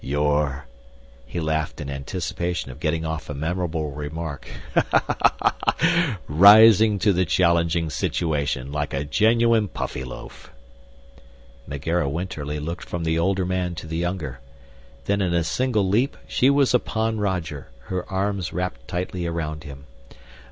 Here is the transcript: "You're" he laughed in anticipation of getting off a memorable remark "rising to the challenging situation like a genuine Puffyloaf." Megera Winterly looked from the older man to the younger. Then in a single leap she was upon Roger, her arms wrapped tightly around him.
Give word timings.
"You're" 0.03 0.65
he 1.27 1.39
laughed 1.39 1.79
in 1.79 1.87
anticipation 1.87 2.71
of 2.71 2.79
getting 2.79 3.05
off 3.05 3.29
a 3.29 3.35
memorable 3.35 3.91
remark 3.91 4.47
"rising 6.27 6.97
to 6.97 7.13
the 7.13 7.23
challenging 7.23 7.91
situation 7.91 8.71
like 8.71 8.95
a 8.95 9.03
genuine 9.03 9.67
Puffyloaf." 9.67 10.49
Megera 11.69 12.09
Winterly 12.09 12.57
looked 12.59 12.85
from 12.85 13.03
the 13.03 13.19
older 13.19 13.45
man 13.45 13.75
to 13.75 13.85
the 13.85 13.97
younger. 13.97 14.39
Then 15.05 15.21
in 15.21 15.35
a 15.35 15.43
single 15.43 15.87
leap 15.87 16.17
she 16.27 16.49
was 16.49 16.73
upon 16.73 17.19
Roger, 17.19 17.67
her 17.81 18.11
arms 18.11 18.51
wrapped 18.51 18.87
tightly 18.87 19.27
around 19.27 19.65
him. 19.65 19.83